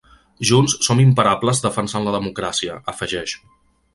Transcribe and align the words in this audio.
Junts 0.51 0.73
som 0.85 1.01
imparables 1.03 1.61
defensant 1.67 2.09
la 2.09 2.15
democràcia, 2.17 2.81
afegeix. 2.95 3.37